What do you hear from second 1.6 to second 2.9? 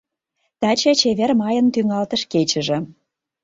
тӱҥалтыш кечыже.